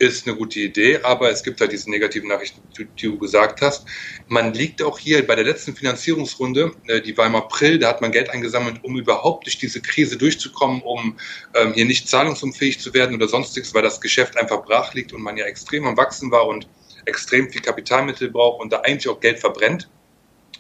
[0.09, 3.87] ist eine gute Idee, aber es gibt halt diese negativen Nachrichten, die, du gesagt hast.
[4.27, 8.01] Man liegt auch hier bei der letzten Finanzierungsrunde, äh, die war im April, da hat
[8.01, 11.17] man Geld eingesammelt, um überhaupt durch diese Krise durchzukommen, um
[11.55, 15.23] ähm, hier nicht zahlungsunfähig zu werden oder sonstiges, weil das Geschäft einfach brach liegt und
[15.23, 16.67] man ja extrem am Wachsen war und
[17.05, 19.89] extrem viel Kapitalmittel braucht und da eigentlich auch Geld verbrennt,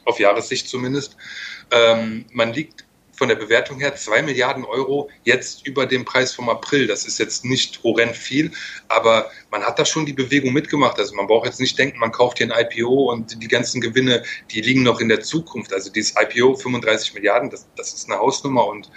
[0.05, 1.16] auf Jahressicht zumindest.
[1.70, 2.85] Ähm, man liegt
[3.22, 6.88] von der Bewertung her 2 Milliarden Euro jetzt über dem Preis vom April.
[6.88, 8.50] Das ist jetzt nicht horrend viel,
[8.88, 10.98] aber man hat da schon die Bewegung mitgemacht.
[10.98, 14.24] Also man braucht jetzt nicht denken, man kauft hier ein IPO und die ganzen Gewinne,
[14.50, 15.72] die liegen noch in der Zukunft.
[15.72, 18.90] Also dieses IPO 35 Milliarden, das, das ist eine Hausnummer und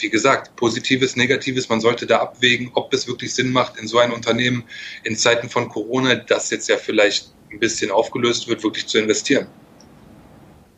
[0.00, 3.98] wie gesagt, Positives, Negatives, man sollte da abwägen, ob es wirklich Sinn macht, in so
[3.98, 4.64] ein Unternehmen
[5.02, 9.46] in Zeiten von Corona, das jetzt ja vielleicht ein bisschen aufgelöst wird, wirklich zu investieren.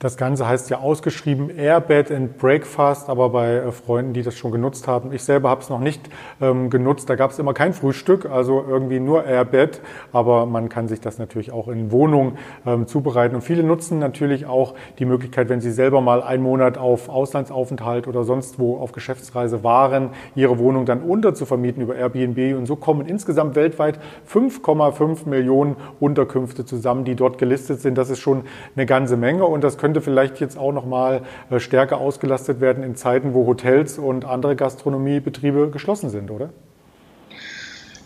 [0.01, 4.53] Das Ganze heißt ja ausgeschrieben Airbed and Breakfast, aber bei äh, Freunden, die das schon
[4.53, 5.13] genutzt haben.
[5.13, 6.09] Ich selber habe es noch nicht
[6.41, 7.11] ähm, genutzt.
[7.11, 9.81] Da gab es immer kein Frühstück, also irgendwie nur Airbed.
[10.13, 13.35] Aber man kann sich das natürlich auch in Wohnungen ähm, zubereiten.
[13.35, 18.07] Und viele nutzen natürlich auch die Möglichkeit, wenn sie selber mal einen Monat auf Auslandsaufenthalt
[18.07, 22.57] oder sonst wo auf Geschäftsreise waren, ihre Wohnung dann unterzuvermieten über Airbnb.
[22.57, 23.99] Und so kommen insgesamt weltweit
[24.33, 27.99] 5,5 Millionen Unterkünfte zusammen, die dort gelistet sind.
[27.99, 28.43] Das ist schon
[28.77, 32.61] eine ganze Menge und das können könnte vielleicht jetzt auch noch mal äh, stärker ausgelastet
[32.61, 36.51] werden in Zeiten, wo Hotels und andere Gastronomiebetriebe geschlossen sind, oder?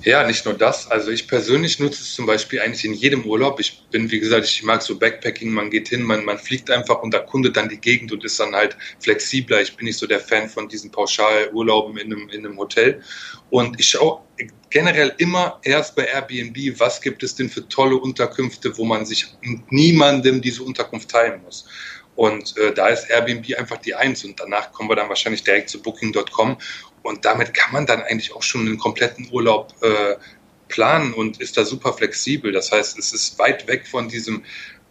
[0.04, 0.90] Ja, nicht nur das.
[0.90, 3.60] Also ich persönlich nutze es zum Beispiel eigentlich in jedem Urlaub.
[3.60, 7.02] Ich bin, wie gesagt, ich mag so Backpacking, man geht hin, man, man fliegt einfach
[7.02, 9.60] und erkundet dann die Gegend und ist dann halt flexibler.
[9.60, 13.00] Ich bin nicht so der Fan von diesen Pauschalurlauben in einem, in einem Hotel.
[13.50, 14.22] Und ich schaue
[14.70, 19.26] generell immer erst bei Airbnb, was gibt es denn für tolle Unterkünfte, wo man sich
[19.42, 21.66] mit niemandem diese Unterkunft teilen muss.
[22.22, 25.68] Und äh, da ist Airbnb einfach die Eins und danach kommen wir dann wahrscheinlich direkt
[25.68, 26.56] zu Booking.com
[27.02, 30.14] und damit kann man dann eigentlich auch schon einen kompletten Urlaub äh,
[30.68, 32.52] planen und ist da super flexibel.
[32.52, 34.44] Das heißt, es ist weit weg von diesem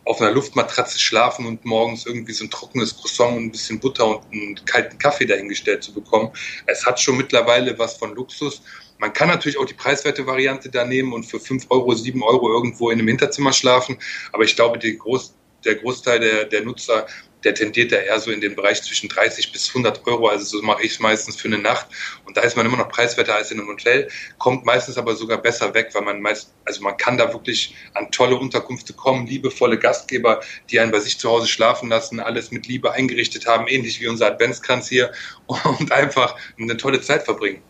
[0.04, 4.08] auf einer Luftmatratze schlafen und morgens irgendwie so ein trockenes Croissant und ein bisschen Butter
[4.08, 6.32] und einen kalten Kaffee dahingestellt zu bekommen.
[6.67, 8.62] Es hat schon mittlerweile was von Luxus
[9.00, 12.52] Man kann natürlich auch die preiswerte Variante da nehmen und für 5 Euro, 7 Euro
[12.52, 13.98] irgendwo in einem Hinterzimmer schlafen.
[14.34, 15.34] Aber ich glaube, Groß,
[15.65, 17.06] der Großteil der, der Nutzer
[17.43, 20.28] der tendiert ja eher so in den Bereich zwischen 30 bis 100 Euro.
[20.28, 21.88] Also so mache ich es meistens für eine Nacht.
[22.26, 25.38] Und da ist man immer noch preiswerter als in einem Hotel, kommt meistens aber sogar
[25.38, 29.78] besser weg, weil man meist, also man kann da wirklich an tolle Unterkünfte kommen, liebevolle
[29.78, 34.00] Gastgeber, die einen bei sich zu Hause schlafen lassen, alles mit Liebe eingerichtet haben, ähnlich
[34.02, 35.12] wie unser Adventskranz hier
[35.47, 37.62] und einfach eine tolle Zeit verbringen.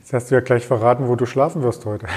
[0.00, 2.08] Jetzt hast du ja gleich verraten, wo du schlafen wirst heute.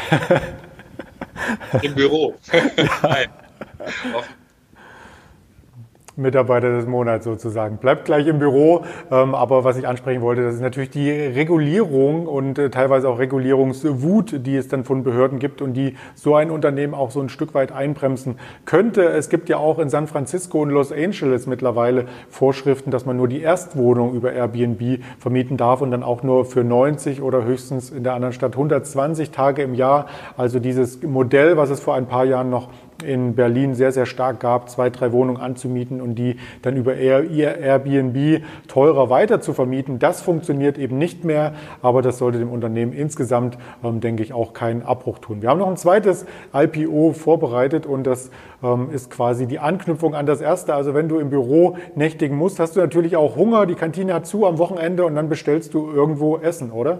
[1.81, 2.35] Im Büro.
[3.03, 3.29] Nein.
[6.17, 7.77] Mitarbeiter des Monats sozusagen.
[7.77, 12.27] Bleibt gleich im Büro, ähm, aber was ich ansprechen wollte, das ist natürlich die Regulierung
[12.27, 16.51] und äh, teilweise auch Regulierungswut, die es dann von Behörden gibt und die so ein
[16.51, 19.03] Unternehmen auch so ein Stück weit einbremsen könnte.
[19.03, 23.27] Es gibt ja auch in San Francisco und Los Angeles mittlerweile Vorschriften, dass man nur
[23.27, 28.03] die Erstwohnung über Airbnb vermieten darf und dann auch nur für 90 oder höchstens in
[28.03, 30.07] der anderen Stadt 120 Tage im Jahr.
[30.37, 32.69] Also dieses Modell, was es vor ein paar Jahren noch
[33.03, 38.43] in Berlin sehr, sehr stark gab, zwei, drei Wohnungen anzumieten und die dann über Airbnb
[38.67, 39.99] teurer weiter zu vermieten.
[39.99, 44.53] Das funktioniert eben nicht mehr, aber das sollte dem Unternehmen insgesamt, ähm, denke ich, auch
[44.53, 45.41] keinen Abbruch tun.
[45.41, 48.31] Wir haben noch ein zweites IPO vorbereitet und das
[48.63, 50.73] ähm, ist quasi die Anknüpfung an das erste.
[50.73, 54.25] Also wenn du im Büro nächtigen musst, hast du natürlich auch Hunger, die Kantine hat
[54.25, 56.99] zu am Wochenende und dann bestellst du irgendwo Essen, oder?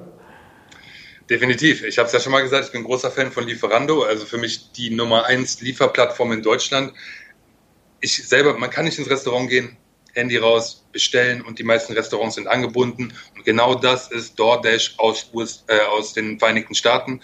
[1.30, 1.84] Definitiv.
[1.84, 4.38] Ich habe es ja schon mal gesagt, ich bin großer Fan von Lieferando, also für
[4.38, 6.94] mich die Nummer eins Lieferplattform in Deutschland.
[8.00, 9.76] Ich selber, man kann nicht ins Restaurant gehen,
[10.14, 13.12] Handy raus, bestellen und die meisten Restaurants sind angebunden.
[13.36, 15.32] Und genau das ist DoorDash aus,
[15.68, 17.22] äh, aus den Vereinigten Staaten.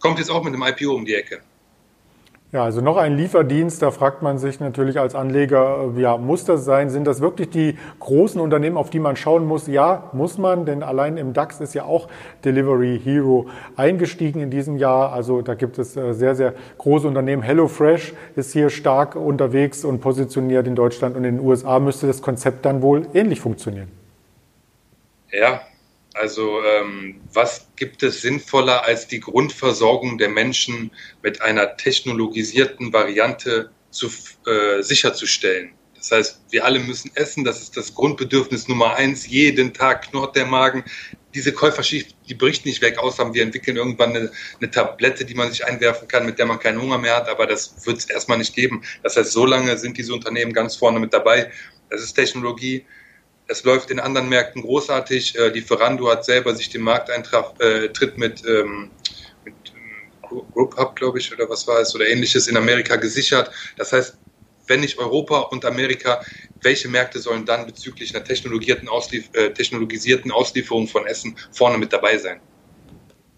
[0.00, 1.42] Kommt jetzt auch mit einem IPO um die Ecke.
[2.52, 6.44] Ja, also noch ein Lieferdienst, da fragt man sich natürlich als Anleger, äh, ja, muss
[6.44, 6.90] das sein?
[6.90, 9.68] Sind das wirklich die großen Unternehmen, auf die man schauen muss?
[9.68, 12.08] Ja, muss man, denn allein im DAX ist ja auch
[12.44, 15.14] Delivery Hero eingestiegen in diesem Jahr.
[15.14, 17.40] Also da gibt es äh, sehr, sehr große Unternehmen.
[17.40, 22.20] HelloFresh ist hier stark unterwegs und positioniert in Deutschland und in den USA müsste das
[22.20, 23.88] Konzept dann wohl ähnlich funktionieren.
[25.30, 25.62] Ja,
[26.14, 30.90] also ähm, was gibt es sinnvoller als die Grundversorgung der Menschen
[31.22, 34.08] mit einer technologisierten Variante zu,
[34.46, 35.72] äh, sicherzustellen?
[36.02, 39.28] Das heißt, wir alle müssen essen, das ist das Grundbedürfnis Nummer eins.
[39.28, 40.82] Jeden Tag knurrt der Magen.
[41.32, 45.50] Diese Käuferschicht, die bricht nicht weg, außer wir entwickeln irgendwann eine, eine Tablette, die man
[45.50, 48.38] sich einwerfen kann, mit der man keinen Hunger mehr hat, aber das wird es erstmal
[48.38, 48.82] nicht geben.
[49.04, 51.52] Das heißt, so lange sind diese Unternehmen ganz vorne mit dabei.
[51.88, 52.84] Das ist Technologie.
[53.52, 55.36] Es läuft in anderen Märkten großartig.
[55.36, 58.90] Äh, Lieferando hat selber sich den Markteintritt äh, mit, ähm,
[59.44, 63.50] mit ähm, Group Hub, glaube ich, oder was war es, oder ähnliches in Amerika gesichert.
[63.76, 64.16] Das heißt,
[64.68, 66.22] wenn nicht Europa und Amerika,
[66.62, 71.92] welche Märkte sollen dann bezüglich einer technologisierten, Auslief äh, technologisierten Auslieferung von Essen vorne mit
[71.92, 72.40] dabei sein?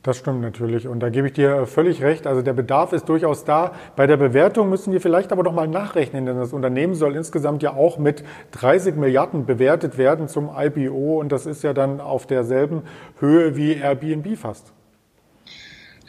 [0.04, 0.86] Das stimmt natürlich.
[0.86, 2.26] Und da gebe ich dir völlig recht.
[2.26, 3.74] Also der Bedarf ist durchaus da.
[3.96, 7.62] Bei der Bewertung müssen wir vielleicht aber noch mal nachrechnen, denn das Unternehmen soll insgesamt
[7.62, 11.18] ja auch mit 30 Milliarden bewertet werden zum IPO.
[11.18, 12.82] Und das ist ja dann auf derselben
[13.18, 14.74] Höhe wie Airbnb fast.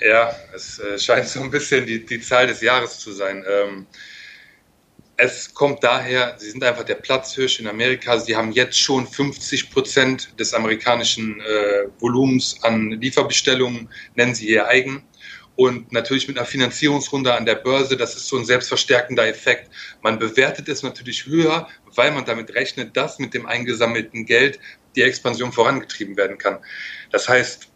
[0.01, 3.45] Ja, es äh, scheint so ein bisschen die, die Zahl des Jahres zu sein.
[3.49, 3.87] Ähm,
[5.17, 8.19] es kommt daher, sie sind einfach der Platzhirsch in Amerika.
[8.19, 14.67] Sie haben jetzt schon 50 Prozent des amerikanischen äh, Volumens an Lieferbestellungen, nennen sie ihr
[14.67, 15.03] eigen.
[15.55, 19.71] Und natürlich mit einer Finanzierungsrunde an der Börse, das ist so ein selbstverstärkender Effekt.
[20.01, 24.59] Man bewertet es natürlich höher, weil man damit rechnet, dass mit dem eingesammelten Geld
[24.97, 26.59] die Expansion vorangetrieben werden kann.
[27.11, 27.69] Das heißt,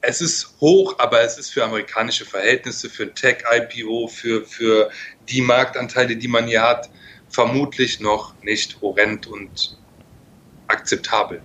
[0.00, 4.90] es ist hoch, aber es ist für amerikanische Verhältnisse, für Tech-IPO, für, für
[5.28, 6.90] die Marktanteile, die man hier hat,
[7.28, 9.78] vermutlich noch nicht horrend und
[10.66, 11.42] akzeptabel.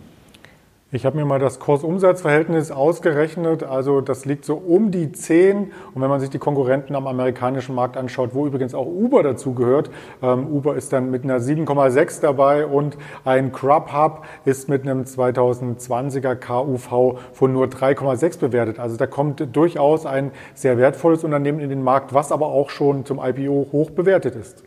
[0.95, 3.63] Ich habe mir mal das Kursumsatzverhältnis ausgerechnet.
[3.63, 5.73] Also das liegt so um die 10.
[5.91, 9.55] Und wenn man sich die Konkurrenten am amerikanischen Markt anschaut, wo übrigens auch Uber dazu
[9.55, 9.89] gehört,
[10.21, 16.35] ähm, Uber ist dann mit einer 7,6 dabei und ein Grubhub ist mit einem 2020er
[16.35, 18.77] KUV von nur 3,6 bewertet.
[18.77, 23.03] Also da kommt durchaus ein sehr wertvolles Unternehmen in den Markt, was aber auch schon
[23.03, 24.63] zum IPO hoch bewertet ist.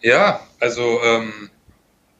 [0.00, 1.50] Ja, also ähm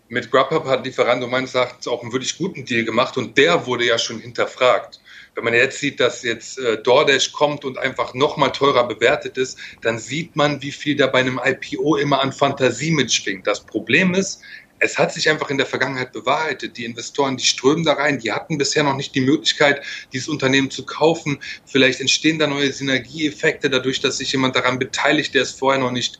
[0.08, 3.84] mit Grubhub hat Lieferando meines Erachtens auch einen wirklich guten Deal gemacht und der wurde
[3.86, 5.00] ja schon hinterfragt.
[5.34, 9.58] Wenn man jetzt sieht, dass jetzt äh, DoorDash kommt und einfach nochmal teurer bewertet ist,
[9.82, 13.46] dann sieht man, wie viel da bei einem IPO immer an Fantasie mitschwingt.
[13.46, 14.40] Das Problem ist,
[14.78, 16.76] es hat sich einfach in der Vergangenheit bewahrheitet.
[16.76, 20.70] Die Investoren, die strömen da rein, die hatten bisher noch nicht die Möglichkeit, dieses Unternehmen
[20.70, 21.38] zu kaufen.
[21.64, 25.92] Vielleicht entstehen da neue Synergieeffekte dadurch, dass sich jemand daran beteiligt, der es vorher noch
[25.92, 26.18] nicht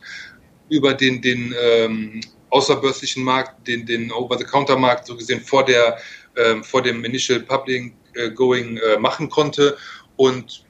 [0.69, 2.21] über den, den ähm,
[2.57, 5.97] außerbörslichen Markt, den, den Over-the-Counter-Markt so gesehen vor der
[6.35, 9.77] äh, vor dem Initial Public äh, Going äh, machen konnte.
[10.15, 10.63] Und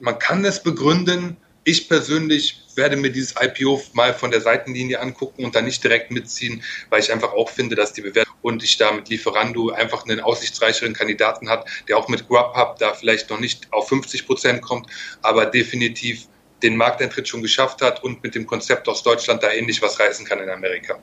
[0.00, 1.36] man kann es begründen.
[1.64, 6.10] Ich persönlich werde mir dieses IPO mal von der Seitenlinie angucken und dann nicht direkt
[6.10, 10.04] mitziehen, weil ich einfach auch finde, dass die Bewertung und ich da mit Lieferando einfach
[10.04, 14.62] einen aussichtsreicheren Kandidaten hat, der auch mit Grubhub da vielleicht noch nicht auf 50 Prozent
[14.62, 14.88] kommt,
[15.20, 16.26] aber definitiv
[16.62, 20.24] den Markteintritt schon geschafft hat und mit dem Konzept aus Deutschland da ähnlich was reißen
[20.24, 20.98] kann in Amerika.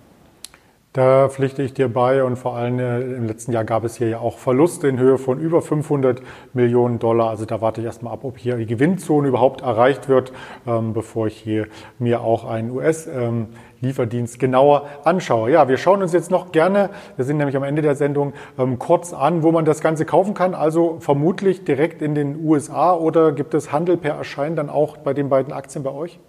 [0.93, 4.10] Da pflichte ich dir bei und vor allem äh, im letzten Jahr gab es hier
[4.10, 6.23] ja auch Verluste in Höhe von über 500
[6.54, 7.30] Millionen Dollar.
[7.30, 10.34] Also da warte ich erstmal ab, ob hier die Gewinnzone überhaupt erreicht wird,
[10.65, 11.67] ähm, bevor ich hier
[11.99, 15.52] mir auch einen US-Lieferdienst ähm, genauer anschaue.
[15.52, 18.80] Ja, wir schauen uns jetzt noch gerne, wir sind nämlich am Ende der Sendung, ähm,
[18.80, 20.56] kurz an, wo man das Ganze kaufen kann.
[20.56, 25.13] Also vermutlich direkt in den USA oder gibt es Handel per Erscheinen dann auch bei
[25.13, 26.19] den beiden Aktien bei euch?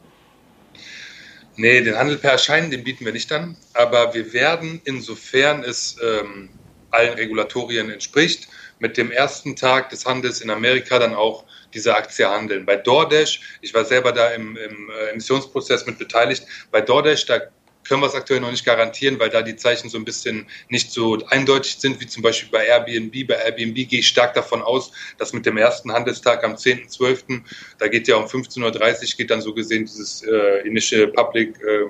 [1.57, 3.57] Nee, den Handel per Erscheinen, den bieten wir nicht an.
[3.75, 6.49] Aber wir werden, insofern es ähm,
[6.91, 12.29] allen Regulatorien entspricht, mit dem ersten Tag des Handels in Amerika dann auch diese Aktie
[12.29, 12.67] handeln.
[12.67, 17.41] Bei DoorDash, ich war selber da im, im äh, Emissionsprozess mit beteiligt, bei DoorDash, da
[17.85, 20.93] können wir es aktuell noch nicht garantieren, weil da die Zeichen so ein bisschen nicht
[20.93, 23.27] so eindeutig sind, wie zum Beispiel bei Airbnb.
[23.27, 27.43] Bei Airbnb gehe ich stark davon aus, dass mit dem ersten Handelstag am 10.12.,
[27.79, 31.87] da geht ja um 15.30 Uhr, geht dann so gesehen dieses äh, Initial Public, äh,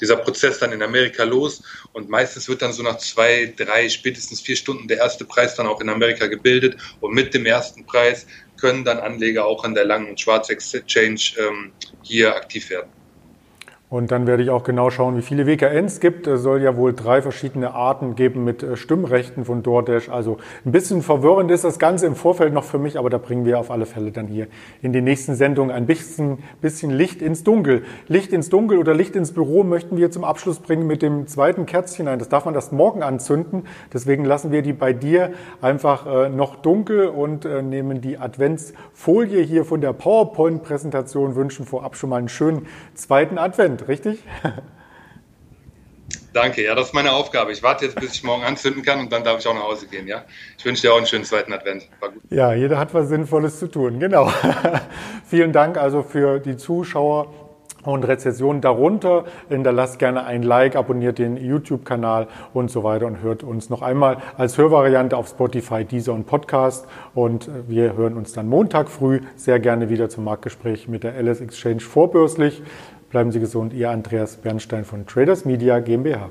[0.00, 1.62] dieser Prozess dann in Amerika los.
[1.92, 5.66] Und meistens wird dann so nach zwei, drei, spätestens vier Stunden der erste Preis dann
[5.66, 6.76] auch in Amerika gebildet.
[7.00, 8.26] Und mit dem ersten Preis
[8.60, 12.90] können dann Anleger auch an der Lang- und Schwarz-Exchange ähm, hier aktiv werden.
[13.92, 16.26] Und dann werde ich auch genau schauen, wie viele WKNs gibt.
[16.26, 20.08] Es soll ja wohl drei verschiedene Arten geben mit äh, Stimmrechten von DoorDash.
[20.08, 23.44] Also ein bisschen verwirrend ist das Ganze im Vorfeld noch für mich, aber da bringen
[23.44, 24.46] wir auf alle Fälle dann hier
[24.80, 27.82] in den nächsten Sendungen ein bisschen, bisschen Licht ins Dunkel.
[28.08, 31.66] Licht ins Dunkel oder Licht ins Büro möchten wir zum Abschluss bringen mit dem zweiten
[31.66, 32.18] Kerzchen ein.
[32.18, 33.64] Das darf man erst morgen anzünden.
[33.92, 39.42] Deswegen lassen wir die bei dir einfach äh, noch dunkel und äh, nehmen die Adventsfolie
[39.42, 44.18] hier von der PowerPoint-Präsentation, wünschen vorab schon mal einen schönen zweiten Advent richtig?
[46.32, 47.52] Danke, ja, das ist meine Aufgabe.
[47.52, 49.86] Ich warte jetzt, bis ich morgen anzünden kann und dann darf ich auch nach Hause
[49.86, 50.24] gehen, ja?
[50.56, 51.88] Ich wünsche dir auch einen schönen zweiten Advent.
[52.30, 54.32] Ja, jeder hat was Sinnvolles zu tun, genau.
[55.26, 57.32] Vielen Dank also für die Zuschauer
[57.84, 59.24] und Rezessionen darunter.
[59.48, 64.18] Hinterlasst gerne ein Like, abonniert den YouTube-Kanal und so weiter und hört uns noch einmal
[64.36, 66.86] als Hörvariante auf Spotify, Deezer und Podcast.
[67.14, 71.40] Und wir hören uns dann Montag früh sehr gerne wieder zum Marktgespräch mit der LS
[71.40, 72.62] Exchange vorbörslich.
[73.12, 76.30] Bleiben Sie gesund, Ihr Andreas Bernstein von Traders Media GmbH.